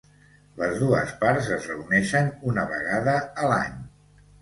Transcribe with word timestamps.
Les 0.61 0.73
dues 0.83 1.13
parts 1.19 1.51
es 1.59 1.69
reuneixen 1.73 2.35
una 2.53 2.67
vegada 2.75 3.19
a 3.47 3.55
l'any. 3.55 3.81